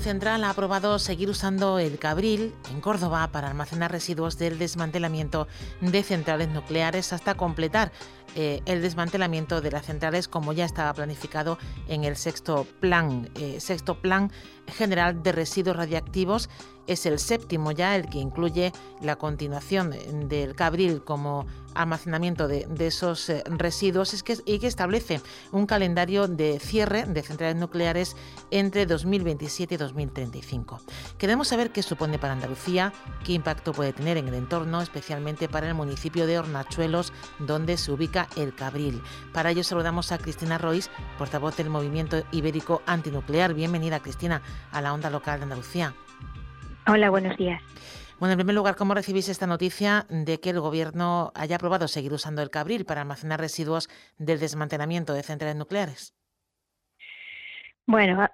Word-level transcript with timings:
Central 0.00 0.44
ha 0.44 0.50
aprobado 0.50 0.98
seguir 0.98 1.28
usando 1.28 1.78
el 1.78 1.98
Cabril 1.98 2.54
en 2.70 2.80
Córdoba 2.80 3.28
para 3.30 3.48
almacenar 3.48 3.92
residuos 3.92 4.38
del 4.38 4.58
desmantelamiento 4.58 5.46
de 5.80 6.02
centrales 6.02 6.48
nucleares 6.48 7.12
hasta 7.12 7.34
completar 7.34 7.92
eh, 8.36 8.62
el 8.64 8.80
desmantelamiento 8.80 9.60
de 9.60 9.72
las 9.72 9.86
centrales 9.86 10.28
como 10.28 10.52
ya 10.52 10.64
estaba 10.64 10.94
planificado 10.94 11.58
en 11.88 12.04
el 12.04 12.16
sexto 12.16 12.66
plan, 12.78 13.28
eh, 13.34 13.58
sexto 13.60 14.00
plan 14.00 14.30
general 14.68 15.22
de 15.22 15.32
residuos 15.32 15.76
radiactivos. 15.76 16.48
Es 16.86 17.06
el 17.06 17.18
séptimo 17.18 17.72
ya, 17.72 17.96
el 17.96 18.08
que 18.08 18.18
incluye 18.18 18.72
la 19.00 19.16
continuación 19.16 19.94
del 20.28 20.54
Cabril 20.54 21.02
como 21.02 21.46
almacenamiento 21.74 22.48
de, 22.48 22.66
esos 22.80 23.28
eh, 23.30 23.42
residuos. 23.46 24.24
Y 24.44 24.58
que 24.58 24.66
establece 24.66 25.20
un 25.52 25.66
calendario 25.66 26.28
de 26.28 26.58
cierre 26.60 27.04
de 27.04 27.22
centrales 27.22 27.56
nucleares 27.56 28.16
entre 28.50 28.86
2027 28.86 29.74
y 29.74 29.78
2035. 29.90 30.80
Queremos 31.18 31.48
saber 31.48 31.70
qué 31.70 31.82
supone 31.82 32.18
para 32.18 32.32
Andalucía, 32.32 32.92
qué 33.24 33.32
impacto 33.32 33.72
puede 33.72 33.92
tener 33.92 34.16
en 34.16 34.28
el 34.28 34.34
entorno, 34.34 34.80
especialmente 34.80 35.48
para 35.48 35.68
el 35.68 35.74
municipio 35.74 36.26
de 36.26 36.38
Hornachuelos, 36.38 37.12
donde 37.38 37.76
se 37.76 37.92
ubica 37.92 38.28
el 38.36 38.54
Cabril. 38.54 39.02
Para 39.32 39.50
ello 39.50 39.64
saludamos 39.64 40.12
a 40.12 40.18
Cristina 40.18 40.58
Rois, 40.58 40.90
portavoz 41.18 41.56
del 41.56 41.70
Movimiento 41.70 42.22
Ibérico 42.32 42.82
Antinuclear. 42.86 43.54
Bienvenida, 43.54 44.00
Cristina, 44.00 44.42
a 44.72 44.80
la 44.80 44.94
onda 44.94 45.10
local 45.10 45.40
de 45.40 45.44
Andalucía. 45.44 45.94
Hola, 46.86 47.10
buenos 47.10 47.36
días. 47.36 47.62
Bueno, 48.18 48.34
en 48.34 48.38
primer 48.38 48.54
lugar, 48.54 48.76
¿cómo 48.76 48.92
recibís 48.92 49.30
esta 49.30 49.46
noticia 49.46 50.06
de 50.10 50.40
que 50.40 50.50
el 50.50 50.60
Gobierno 50.60 51.32
haya 51.34 51.56
aprobado 51.56 51.88
seguir 51.88 52.12
usando 52.12 52.42
el 52.42 52.50
Cabril 52.50 52.84
para 52.84 53.00
almacenar 53.00 53.40
residuos 53.40 53.88
del 54.18 54.38
desmantelamiento 54.38 55.14
de 55.14 55.22
centrales 55.22 55.56
nucleares? 55.56 56.14
Bueno, 57.86 58.28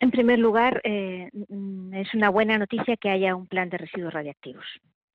en 0.00 0.10
primer 0.10 0.38
lugar, 0.38 0.80
eh, 0.84 1.30
mm, 1.48 1.94
es 1.94 2.14
una 2.14 2.30
buena 2.30 2.58
noticia 2.58 2.96
que 2.96 3.10
haya 3.10 3.34
un 3.36 3.46
plan 3.46 3.70
de 3.70 3.78
residuos 3.78 4.12
radiactivos 4.12 4.64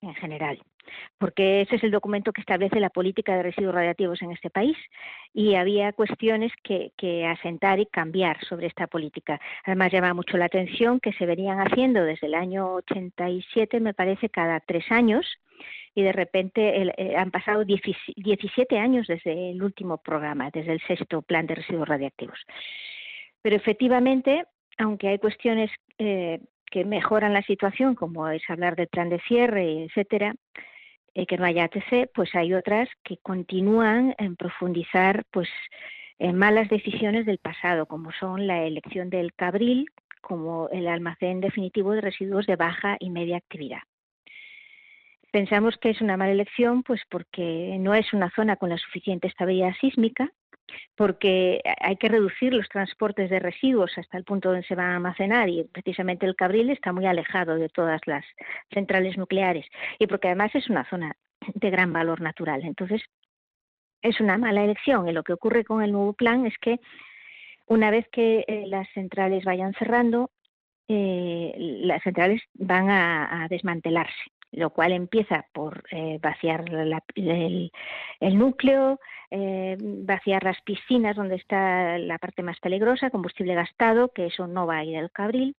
en 0.01 0.13
general 0.15 0.59
porque 1.17 1.61
ese 1.61 1.77
es 1.77 1.83
el 1.83 1.91
documento 1.91 2.33
que 2.33 2.41
establece 2.41 2.79
la 2.79 2.89
política 2.89 3.35
de 3.35 3.43
residuos 3.43 3.75
radiactivos 3.75 4.21
en 4.21 4.31
este 4.31 4.49
país 4.49 4.77
y 5.33 5.55
había 5.55 5.93
cuestiones 5.93 6.51
que, 6.63 6.91
asentar 7.25 7.79
y 7.79 7.85
cambiar 7.85 8.43
sobre 8.45 8.67
esta 8.67 8.87
política. 8.87 9.39
Además, 9.63 9.91
llama 9.91 10.13
mucho 10.13 10.37
la 10.37 10.45
atención 10.45 10.99
que 10.99 11.13
se 11.13 11.25
venían 11.25 11.59
haciendo 11.59 12.03
desde 12.03 12.27
el 12.27 12.35
año 12.35 12.75
87, 12.75 13.79
me 13.79 13.93
parece, 13.93 14.29
cada 14.29 14.59
tres 14.59 14.85
años 14.91 15.25
y 15.93 16.01
de 16.03 16.11
repente 16.11 16.81
eh, 16.97 17.15
han 17.15 17.31
pasado 17.31 17.63
17 17.63 18.77
años 18.77 19.07
desde 19.07 19.51
el 19.51 19.63
último 19.63 19.97
programa, 19.97 20.49
desde 20.51 20.73
el 20.73 20.81
sexto 20.81 21.21
plan 21.21 21.47
de 21.47 21.55
residuos 21.55 21.87
radiactivos. 21.87 22.39
Pero 23.41 23.55
efectivamente, 23.55 24.45
aunque 24.77 25.09
hay 25.09 25.19
cuestiones 25.19 25.71
eh, 25.97 26.39
que 26.71 26.85
mejoran 26.85 27.33
la 27.33 27.43
situación, 27.43 27.95
como 27.95 28.27
es 28.29 28.41
hablar 28.49 28.75
del 28.75 28.87
plan 28.87 29.09
de 29.09 29.19
cierre, 29.21 29.83
etcétera, 29.85 30.35
eh, 31.13 31.25
que 31.25 31.37
no 31.37 31.45
haya 31.45 31.65
ATC, 31.65 32.09
pues 32.13 32.33
hay 32.35 32.53
otras 32.53 32.89
que 33.03 33.17
continúan 33.17 34.15
en 34.17 34.35
profundizar 34.35 35.23
pues 35.31 35.49
en 36.19 36.37
malas 36.37 36.69
decisiones 36.69 37.25
del 37.25 37.37
pasado, 37.37 37.85
como 37.85 38.11
son 38.13 38.47
la 38.47 38.63
elección 38.63 39.09
del 39.09 39.33
Cabril 39.33 39.87
como 40.25 40.69
el 40.69 40.87
almacén 40.87 41.39
definitivo 41.39 41.93
de 41.93 42.01
residuos 42.01 42.47
de 42.47 42.55
baja 42.55 42.97
y 42.99 43.11
media 43.11 43.37
actividad. 43.37 43.81
Pensamos 45.31 45.77
que 45.77 45.91
es 45.91 46.01
una 46.01 46.17
mala 46.17 46.31
elección, 46.31 46.81
pues 46.81 47.01
porque 47.09 47.77
no 47.79 47.93
es 47.93 48.11
una 48.13 48.31
zona 48.31 48.55
con 48.55 48.69
la 48.69 48.77
suficiente 48.77 49.27
estabilidad 49.27 49.75
sísmica, 49.79 50.31
porque 50.95 51.61
hay 51.79 51.95
que 51.97 52.09
reducir 52.09 52.53
los 52.53 52.67
transportes 52.69 53.29
de 53.29 53.39
residuos 53.39 53.97
hasta 53.97 54.17
el 54.17 54.23
punto 54.23 54.49
donde 54.49 54.65
se 54.65 54.75
van 54.75 54.91
a 54.91 54.95
almacenar 54.95 55.49
y 55.49 55.63
precisamente 55.65 56.25
el 56.25 56.35
Cabril 56.35 56.69
está 56.69 56.93
muy 56.93 57.05
alejado 57.05 57.55
de 57.55 57.69
todas 57.69 58.01
las 58.05 58.25
centrales 58.73 59.17
nucleares 59.17 59.65
y 59.99 60.07
porque 60.07 60.27
además 60.27 60.53
es 60.55 60.69
una 60.69 60.87
zona 60.89 61.15
de 61.53 61.69
gran 61.69 61.93
valor 61.93 62.21
natural. 62.21 62.61
Entonces, 62.63 63.01
es 64.01 64.19
una 64.19 64.37
mala 64.37 64.63
elección 64.63 65.07
y 65.07 65.13
lo 65.13 65.23
que 65.23 65.33
ocurre 65.33 65.63
con 65.63 65.81
el 65.81 65.91
nuevo 65.91 66.13
plan 66.13 66.45
es 66.45 66.57
que 66.59 66.79
una 67.67 67.89
vez 67.89 68.07
que 68.11 68.45
eh, 68.47 68.65
las 68.67 68.87
centrales 68.93 69.43
vayan 69.43 69.73
cerrando, 69.73 70.29
eh, 70.87 71.53
las 71.57 72.03
centrales 72.03 72.41
van 72.53 72.89
a 72.89 73.47
desmantelarse 73.49 74.13
lo 74.55 74.69
cual 74.69 74.93
empieza 74.93 75.45
por 75.53 75.83
eh, 75.91 76.17
vaciar 76.21 76.65
el, 77.15 77.71
núcleo, 78.37 78.99
eh, 79.31 79.77
vaciar 79.79 80.43
las 80.43 80.61
piscinas 80.61 81.15
donde 81.15 81.35
está 81.35 81.97
la 81.97 82.17
parte 82.17 82.41
más 82.41 82.59
peligrosa, 82.59 83.09
combustible 83.09 83.53
gastado, 83.53 84.09
que 84.09 84.27
eso 84.27 84.47
no 84.47 84.65
va 84.65 84.77
a 84.77 84.85
ir 84.85 84.97
al 84.97 85.11
cabril, 85.11 85.55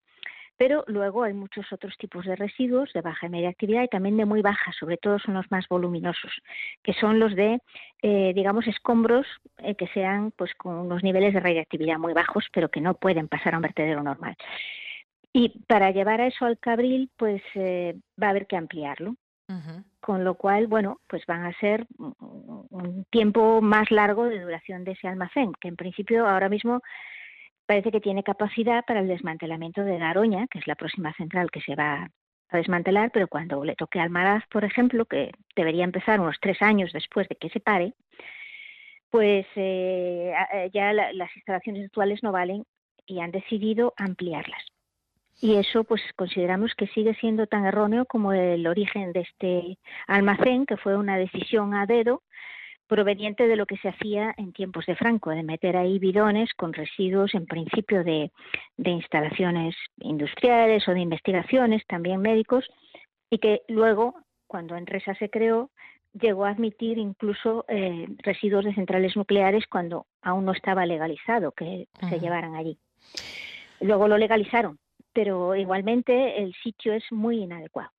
pero 0.56 0.84
luego 0.86 1.24
hay 1.24 1.34
muchos 1.34 1.70
otros 1.72 1.96
tipos 1.98 2.24
de 2.24 2.36
residuos 2.36 2.90
de 2.94 3.02
baja 3.02 3.26
y 3.26 3.30
media 3.30 3.50
actividad 3.50 3.82
y 3.82 3.88
también 3.88 4.16
de 4.16 4.24
muy 4.24 4.40
baja, 4.40 4.72
sobre 4.72 4.96
todo 4.96 5.18
son 5.18 5.34
los 5.34 5.50
más 5.50 5.68
voluminosos, 5.68 6.32
que 6.82 6.94
son 6.94 7.18
los 7.20 7.36
de, 7.36 7.60
eh, 8.02 8.32
digamos, 8.34 8.66
escombros 8.66 9.26
que 9.76 9.86
sean 9.88 10.32
pues 10.32 10.54
con 10.54 10.74
unos 10.76 11.02
niveles 11.02 11.34
de 11.34 11.40
radiactividad 11.40 11.98
muy 11.98 12.14
bajos, 12.14 12.46
pero 12.52 12.70
que 12.70 12.80
no 12.80 12.94
pueden 12.94 13.28
pasar 13.28 13.52
a 13.52 13.58
un 13.58 13.62
vertedero 13.62 14.02
normal. 14.02 14.36
Y 15.38 15.50
para 15.66 15.90
llevar 15.90 16.22
a 16.22 16.28
eso 16.28 16.46
al 16.46 16.58
Cabril, 16.58 17.10
pues 17.14 17.42
eh, 17.56 17.94
va 18.20 18.28
a 18.28 18.30
haber 18.30 18.46
que 18.46 18.56
ampliarlo. 18.56 19.16
Con 20.00 20.24
lo 20.24 20.34
cual, 20.36 20.66
bueno, 20.66 20.98
pues 21.06 21.26
van 21.26 21.44
a 21.44 21.52
ser 21.60 21.86
un 21.98 23.04
tiempo 23.10 23.60
más 23.60 23.90
largo 23.90 24.24
de 24.24 24.40
duración 24.40 24.82
de 24.84 24.92
ese 24.92 25.08
almacén, 25.08 25.52
que 25.60 25.68
en 25.68 25.76
principio 25.76 26.26
ahora 26.26 26.48
mismo 26.48 26.80
parece 27.66 27.92
que 27.92 28.00
tiene 28.00 28.22
capacidad 28.22 28.82
para 28.86 29.00
el 29.00 29.08
desmantelamiento 29.08 29.82
de 29.82 29.98
Garoña, 29.98 30.46
que 30.48 30.58
es 30.58 30.66
la 30.66 30.74
próxima 30.74 31.12
central 31.12 31.50
que 31.50 31.60
se 31.60 31.74
va 31.74 32.08
a 32.48 32.56
desmantelar, 32.56 33.10
pero 33.12 33.28
cuando 33.28 33.62
le 33.62 33.76
toque 33.76 34.00
al 34.00 34.08
Maraz, 34.08 34.42
por 34.50 34.64
ejemplo, 34.64 35.04
que 35.04 35.32
debería 35.54 35.84
empezar 35.84 36.18
unos 36.18 36.38
tres 36.40 36.62
años 36.62 36.92
después 36.94 37.28
de 37.28 37.36
que 37.36 37.50
se 37.50 37.60
pare, 37.60 37.92
pues 39.10 39.46
eh, 39.54 40.32
ya 40.72 40.94
las 40.94 41.36
instalaciones 41.36 41.84
actuales 41.84 42.22
no 42.22 42.32
valen 42.32 42.64
y 43.06 43.20
han 43.20 43.32
decidido 43.32 43.92
ampliarlas. 43.98 44.64
Y 45.40 45.56
eso, 45.56 45.84
pues 45.84 46.00
consideramos 46.16 46.74
que 46.74 46.86
sigue 46.88 47.14
siendo 47.14 47.46
tan 47.46 47.66
erróneo 47.66 48.06
como 48.06 48.32
el 48.32 48.66
origen 48.66 49.12
de 49.12 49.20
este 49.20 49.78
almacén, 50.06 50.64
que 50.64 50.78
fue 50.78 50.96
una 50.96 51.18
decisión 51.18 51.74
a 51.74 51.86
dedo 51.86 52.22
proveniente 52.86 53.48
de 53.48 53.56
lo 53.56 53.66
que 53.66 53.76
se 53.78 53.88
hacía 53.88 54.34
en 54.36 54.52
tiempos 54.52 54.86
de 54.86 54.96
Franco, 54.96 55.30
de 55.30 55.42
meter 55.42 55.76
ahí 55.76 55.98
bidones 55.98 56.54
con 56.54 56.72
residuos 56.72 57.34
en 57.34 57.46
principio 57.46 58.04
de, 58.04 58.30
instalaciones 58.76 59.74
industriales 59.98 60.86
o 60.88 60.92
de 60.92 61.00
investigaciones, 61.00 61.84
también 61.86 62.20
médicos, 62.20 62.64
y 63.28 63.38
que 63.38 63.62
luego, 63.68 64.14
cuando 64.46 64.76
Enresa 64.76 65.14
se 65.16 65.28
creó, 65.28 65.70
llegó 66.12 66.44
a 66.44 66.50
admitir 66.50 66.98
incluso 66.98 67.64
eh, 67.68 68.06
residuos 68.18 68.64
de 68.64 68.74
centrales 68.74 69.16
nucleares 69.16 69.66
cuando 69.66 70.06
aún 70.22 70.44
no 70.44 70.52
estaba 70.52 70.86
legalizado 70.86 71.52
que 71.52 71.88
se 72.08 72.20
llevaran 72.20 72.54
allí. 72.54 72.78
Luego 73.80 74.08
lo 74.08 74.16
legalizaron, 74.16 74.78
pero 75.16 75.56
igualmente 75.56 76.42
el 76.42 76.54
sitio 76.62 76.92
es 76.92 77.02
muy 77.10 77.38
inadecuado. 77.44 77.90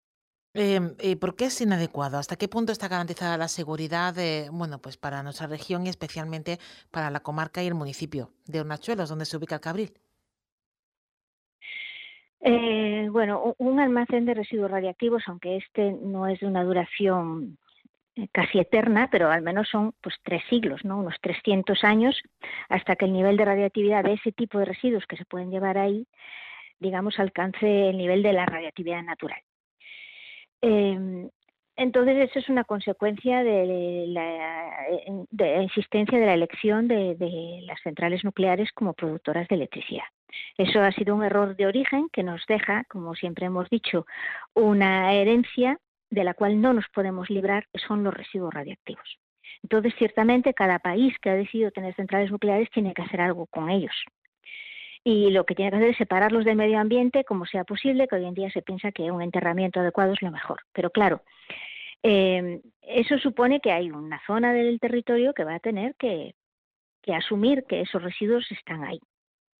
Em, 0.53 0.93
¿Y 1.01 1.15
por 1.15 1.35
qué 1.35 1.45
es 1.45 1.59
inadecuado? 1.61 2.19
¿Hasta 2.19 2.35
qué 2.35 2.47
punto 2.47 2.71
está 2.71 2.87
garantizada 2.87 3.37
la 3.37 3.47
seguridad 3.47 4.13
bueno, 4.51 4.77
pues 4.79 4.97
para 4.97 5.23
nuestra 5.23 5.47
región 5.47 5.87
y 5.87 5.89
especialmente 5.89 6.59
para 6.91 7.09
la 7.09 7.21
comarca 7.21 7.63
y 7.63 7.67
el 7.67 7.73
municipio 7.73 8.29
de 8.45 8.59
Hornachuelos, 8.59 9.09
donde 9.09 9.25
se 9.25 9.35
ubica 9.35 9.55
el 9.55 9.61
Cabril? 9.61 9.93
Eh, 12.41 13.07
bueno, 13.09 13.55
un 13.57 13.79
almacén 13.79 14.25
de 14.25 14.35
residuos 14.35 14.69
radiactivos, 14.69 15.23
aunque 15.25 15.57
este 15.57 15.93
no 15.93 16.27
es 16.27 16.39
de 16.39 16.45
una 16.45 16.63
duración 16.63 17.57
eh, 18.15 18.27
casi 18.31 18.59
eterna, 18.59 19.09
pero 19.11 19.31
al 19.31 19.41
menos 19.41 19.69
son 19.69 19.95
pues 20.01 20.13
tres 20.21 20.43
siglos, 20.51 20.85
¿no? 20.85 20.99
unos 20.99 21.15
300 21.21 21.83
años, 21.83 22.21
hasta 22.69 22.95
que 22.95 23.05
el 23.05 23.13
nivel 23.13 23.37
de 23.37 23.45
radiactividad 23.45 24.03
de 24.03 24.13
ese 24.13 24.31
tipo 24.31 24.59
de 24.59 24.65
residuos 24.65 25.07
que 25.07 25.17
se 25.17 25.25
pueden 25.25 25.49
llevar 25.49 25.79
ahí 25.79 26.05
digamos, 26.79 27.19
alcance 27.19 27.89
el 27.89 27.97
nivel 27.97 28.23
de 28.23 28.33
la 28.33 28.45
radiactividad 28.45 29.03
natural. 29.03 29.41
Em, 30.61 31.29
entonces, 31.75 32.29
eso 32.29 32.39
es 32.39 32.49
una 32.49 32.63
consecuencia 32.63 33.43
de 33.43 34.07
la 34.07 35.61
existencia 35.61 36.19
de 36.19 36.25
la 36.25 36.33
elección 36.33 36.87
de, 36.87 37.61
las 37.65 37.79
centrales 37.81 38.23
nucleares 38.23 38.71
como 38.73 38.93
productoras 38.93 39.47
de 39.47 39.55
electricidad. 39.55 40.05
Eso 40.57 40.81
ha 40.81 40.91
sido 40.91 41.15
un 41.15 41.23
error 41.23 41.55
de 41.55 41.67
origen 41.67 42.09
que 42.11 42.23
nos 42.23 42.43
deja, 42.47 42.83
como 42.85 43.13
siempre 43.13 43.45
hemos 43.45 43.69
dicho, 43.69 44.07
una 44.55 45.13
herencia 45.13 45.79
de 46.09 46.23
la 46.23 46.33
cual 46.33 46.59
no 46.61 46.73
nos 46.73 46.87
podemos 46.89 47.29
librar, 47.29 47.67
que 47.71 47.79
son 47.79 48.03
los 48.03 48.13
residuos 48.13 48.53
radiactivos. 48.53 49.19
Entonces, 49.61 49.93
ciertamente, 49.97 50.53
cada 50.53 50.79
país 50.79 51.13
que 51.21 51.29
ha 51.29 51.35
decidido 51.35 51.71
tener 51.71 51.93
centrales 51.95 52.31
nucleares 52.31 52.69
tiene 52.71 52.93
que 52.93 53.03
hacer 53.03 53.21
algo 53.21 53.45
con 53.47 53.69
ellos. 53.69 53.93
Y 55.09 55.31
lo 55.31 55.45
que 55.45 55.55
tiene 55.55 55.71
que 55.71 55.77
hacer 55.77 55.89
es 55.91 55.97
separarlos 55.97 56.43
del 56.43 56.57
medio 56.57 56.79
ambiente 56.79 57.23
como 57.23 57.45
sea 57.45 57.63
posible, 57.63 58.09
que 58.09 58.17
hoy 58.17 58.25
en 58.25 58.33
día 58.33 58.51
se 58.51 58.61
piensa 58.61 58.91
que 58.91 59.09
un 59.09 59.21
enterramiento 59.21 59.79
adecuado 59.79 60.11
es 60.11 60.21
lo 60.21 60.31
mejor. 60.31 60.59
Pero 60.73 60.89
claro, 60.89 61.21
eh, 62.03 62.59
eso 62.81 63.17
supone 63.17 63.61
que 63.61 63.71
hay 63.71 63.89
una 63.89 64.21
zona 64.27 64.51
del 64.51 64.81
territorio 64.81 65.33
que 65.33 65.45
va 65.45 65.55
a 65.55 65.59
tener 65.61 65.95
que, 65.95 66.35
asumir 67.07 67.63
que 67.69 67.79
esos 67.79 68.03
residuos 68.03 68.51
están 68.51 68.83
ahí, 68.83 68.99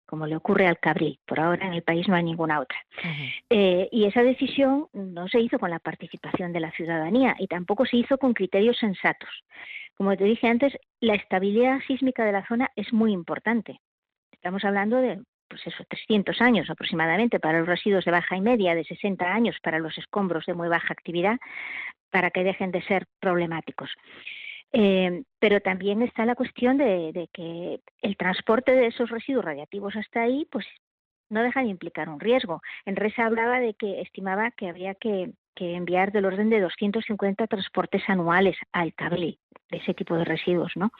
como 0.05 0.27
le 0.27 0.35
ocurre 0.35 0.67
al 0.67 0.79
Cabril. 0.79 1.17
Por 1.25 1.39
ahora 1.39 1.65
en 1.65 1.75
el 1.75 1.81
país 1.81 2.09
no 2.09 2.17
hay 2.17 2.25
ninguna 2.25 2.59
otra. 2.59 2.77
Eh, 3.49 3.87
y 3.89 4.03
esa 4.03 4.23
decisión 4.23 4.89
no 4.91 5.29
se 5.29 5.39
hizo 5.39 5.59
con 5.59 5.69
la 5.69 5.79
participación 5.79 6.51
de 6.51 6.59
la 6.59 6.71
ciudadanía 6.71 7.37
y 7.39 7.47
tampoco 7.47 7.85
se 7.85 7.95
hizo 7.95 8.17
con 8.17 8.33
criterios 8.33 8.77
sensatos. 8.79 9.29
Como 9.95 10.17
te 10.17 10.25
dije 10.25 10.49
antes, 10.49 10.77
la 10.99 11.15
estabilidad 11.15 11.79
sísmica 11.87 12.25
de 12.25 12.33
la 12.33 12.45
zona 12.45 12.69
es 12.75 12.91
muy 12.91 13.13
importante. 13.13 13.79
Estamos 14.33 14.65
hablando 14.65 14.97
de 14.97 15.21
pues 15.47 15.65
eso, 15.65 15.83
300 15.87 16.41
años 16.41 16.69
aproximadamente 16.69 17.39
para 17.39 17.59
los 17.59 17.67
residuos 17.67 18.05
de 18.05 18.11
baja 18.11 18.35
y 18.35 18.41
media, 18.41 18.75
de 18.75 18.83
60 18.83 19.25
años 19.25 19.55
para 19.61 19.79
los 19.79 19.97
escombros 19.97 20.45
de 20.45 20.53
muy 20.53 20.67
baja 20.67 20.93
actividad, 20.93 21.37
para 22.09 22.31
que 22.31 22.43
dejen 22.43 22.71
de 22.71 22.81
ser 22.83 23.05
problemáticos. 23.19 23.89
Eh, 24.73 25.23
pero 25.39 25.61
también 25.61 26.01
está 26.01 26.25
la 26.25 26.35
cuestión 26.35 26.77
de, 26.77 27.29
que 27.31 27.79
el 28.01 28.17
transporte 28.17 28.73
de 28.73 28.87
esos 28.87 29.09
residuos 29.09 29.45
radiactivos 29.45 29.95
hasta 29.95 30.21
ahí, 30.21 30.47
pues 30.51 30.65
no 31.29 31.41
deja 31.41 31.61
de 31.61 31.67
implicar 31.67 32.09
un 32.09 32.19
riesgo. 32.19 32.61
En 32.85 32.95
Resa 32.95 33.25
hablaba 33.25 33.59
de 33.59 33.73
que 33.73 34.01
estimaba 34.01 34.51
que 34.51 34.69
habría 34.69 34.95
que, 34.95 35.31
enviar 35.59 36.11
del 36.11 36.25
orden 36.25 36.49
de 36.51 36.61
250 36.61 37.47
transportes 37.47 38.03
anuales 38.07 38.55
al 38.71 38.93
cable 38.93 39.39
de 39.69 39.77
ese 39.77 39.93
tipo 39.93 40.15
de 40.15 40.25
residuos, 40.25 40.71
¿no? 40.75 40.91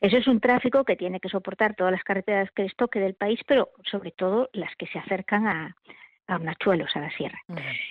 Eso 0.00 0.16
es 0.16 0.26
un 0.26 0.40
tráfico 0.40 0.84
que 0.84 0.96
tiene 0.96 1.20
que 1.20 1.28
soportar 1.28 1.74
todas 1.74 1.92
las 1.92 2.02
carreteras 2.02 2.50
que 2.52 2.64
estoque 2.64 3.00
del 3.00 3.14
país, 3.14 3.40
pero 3.46 3.70
sobre 3.90 4.12
todo 4.12 4.48
las 4.52 4.74
que 4.76 4.86
se 4.86 4.98
acercan 4.98 5.46
a, 5.46 5.76
a 6.26 6.34
Hornachuelos, 6.34 6.94
a 6.94 7.00
la 7.00 7.10
sierra. 7.10 7.40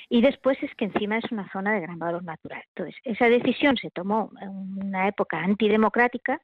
Y 0.10 0.22
después 0.22 0.62
es 0.62 0.74
que 0.76 0.86
encima 0.86 1.18
es 1.18 1.32
una 1.32 1.50
zona 1.52 1.74
de 1.74 1.82
gran 1.82 2.00
valor 2.00 2.24
natural. 2.24 2.64
Entonces, 2.70 2.96
esa 3.04 3.30
decisión 3.30 3.78
se 3.78 3.90
tomó 3.90 4.32
en 4.42 4.50
una 4.50 5.08
época 5.08 5.40
antidemocrática 5.40 6.40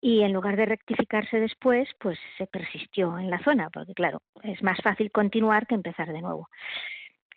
y 0.00 0.22
en 0.22 0.32
lugar 0.32 0.56
de 0.56 0.66
rectificarse 0.66 1.40
después, 1.40 1.88
pues 2.00 2.18
se 2.36 2.46
persistió 2.46 3.18
en 3.18 3.30
la 3.30 3.42
zona, 3.42 3.68
porque 3.70 3.94
claro, 3.94 4.22
es 4.42 4.62
más 4.62 4.78
fácil 4.82 5.10
continuar 5.10 5.66
que 5.66 5.74
empezar 5.74 6.12
de 6.12 6.20
nuevo. 6.20 6.48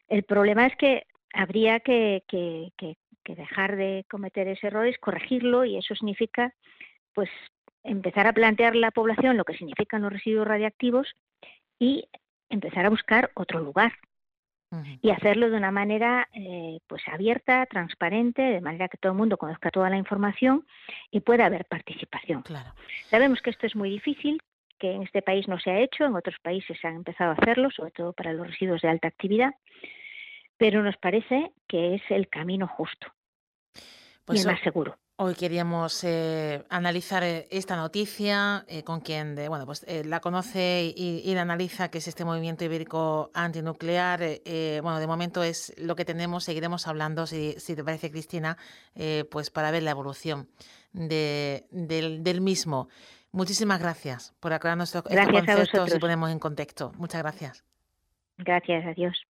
El 0.07 0.23
problema 0.23 0.65
es 0.67 0.75
que 0.75 1.05
habría 1.33 1.79
que, 1.79 2.23
que, 2.27 2.71
que, 2.77 2.95
que 3.23 3.35
dejar 3.35 3.75
de 3.75 4.05
cometer 4.09 4.47
ese 4.47 4.67
error, 4.67 4.87
es 4.87 4.97
corregirlo 4.97 5.65
y 5.65 5.77
eso 5.77 5.95
significa 5.95 6.53
pues 7.13 7.29
empezar 7.83 8.27
a 8.27 8.33
plantear 8.33 8.75
la 8.75 8.91
población 8.91 9.37
lo 9.37 9.43
que 9.43 9.57
significan 9.57 10.01
los 10.01 10.13
residuos 10.13 10.47
radiactivos 10.47 11.07
y 11.79 12.07
empezar 12.49 12.85
a 12.85 12.89
buscar 12.89 13.31
otro 13.33 13.59
lugar 13.59 13.93
y 15.01 15.09
hacerlo 15.09 15.49
de 15.49 15.57
una 15.57 15.71
manera 15.71 16.29
eh, 16.33 16.79
pues 16.87 17.01
abierta, 17.07 17.65
transparente, 17.65 18.41
de 18.41 18.61
manera 18.61 18.87
que 18.87 18.97
todo 18.97 19.11
el 19.11 19.17
mundo 19.17 19.35
conozca 19.35 19.69
toda 19.69 19.89
la 19.89 19.97
información 19.97 20.65
y 21.09 21.19
pueda 21.19 21.45
haber 21.45 21.65
participación. 21.65 22.41
Claro. 22.43 22.71
Sabemos 23.09 23.41
que 23.41 23.49
esto 23.49 23.67
es 23.67 23.75
muy 23.75 23.89
difícil, 23.89 24.41
que 24.79 24.93
en 24.93 25.03
este 25.03 25.21
país 25.21 25.47
no 25.49 25.59
se 25.59 25.71
ha 25.71 25.79
hecho, 25.79 26.05
en 26.05 26.15
otros 26.15 26.37
países 26.41 26.77
se 26.79 26.87
han 26.87 26.95
empezado 26.95 27.31
a 27.31 27.33
hacerlo, 27.33 27.69
sobre 27.69 27.91
todo 27.91 28.13
para 28.13 28.31
los 28.31 28.47
residuos 28.47 28.81
de 28.81 28.87
alta 28.87 29.09
actividad, 29.09 29.53
pero 30.61 30.83
nos 30.83 30.95
parece 30.97 31.53
que 31.67 31.95
es 31.95 32.03
el 32.11 32.29
camino 32.29 32.67
justo 32.67 33.07
y 34.29 34.37
el 34.37 34.45
más 34.45 34.61
seguro. 34.61 34.95
Hoy 35.15 35.33
queríamos 35.33 36.03
eh, 36.03 36.63
analizar 36.69 37.23
eh, 37.23 37.47
esta 37.49 37.75
noticia 37.75 38.63
eh, 38.67 38.83
con 38.83 38.99
quien 38.99 39.33
bueno, 39.47 39.65
pues, 39.65 39.83
la 40.05 40.19
conoce 40.19 40.93
y, 40.95 41.33
la 41.33 41.41
analiza, 41.41 41.89
que 41.89 41.97
es 41.97 42.07
este 42.07 42.25
movimiento 42.25 42.63
ibérico 42.63 43.31
antinuclear. 43.33 44.19
bueno, 44.83 44.99
de 44.99 45.07
momento 45.07 45.41
es 45.41 45.73
lo 45.79 45.95
que 45.95 46.05
tenemos, 46.05 46.43
seguiremos 46.43 46.87
hablando, 46.87 47.25
si, 47.25 47.55
te 47.55 47.83
parece, 47.83 48.11
Cristina, 48.11 48.55
pues 49.31 49.49
para 49.49 49.71
ver 49.71 49.81
la 49.81 49.91
evolución 49.91 50.47
del, 50.93 51.63
del, 52.23 52.41
mismo. 52.41 52.87
Muchísimas 53.31 53.79
gracias 53.79 54.35
por 54.39 54.53
aclarar 54.53 54.77
nuestros 54.77 55.03
conceptos 55.05 55.95
y 55.95 55.99
ponemos 55.99 56.29
en 56.29 56.37
contexto. 56.37 56.91
Muchas 56.99 57.23
gracias. 57.23 57.65
Gracias, 58.37 58.85
adiós. 58.85 59.25